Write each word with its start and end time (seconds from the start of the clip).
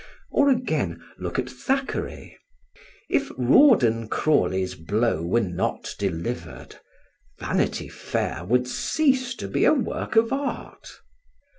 Or 0.31 0.49
again 0.49 0.99
look 1.19 1.37
at 1.37 1.47
Thackeray. 1.47 2.35
If 3.07 3.29
Rawdon 3.37 4.07
Crawley's 4.07 4.73
blow 4.73 5.21
were 5.21 5.41
not 5.45 5.93
delivered, 5.99 6.77
Vanity 7.37 7.87
Fair 7.87 8.43
would 8.45 8.67
cease 8.67 9.35
to 9.35 9.47
be 9.47 9.63
a 9.63 9.73
work 9.75 10.15
of 10.15 10.33
art. 10.33 10.89